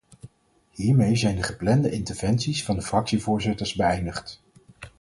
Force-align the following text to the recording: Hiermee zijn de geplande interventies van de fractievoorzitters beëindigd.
Hiermee 0.71 1.15
zijn 1.15 1.35
de 1.35 1.43
geplande 1.43 1.91
interventies 1.91 2.63
van 2.63 2.75
de 2.75 2.81
fractievoorzitters 2.81 3.75
beëindigd. 3.75 4.41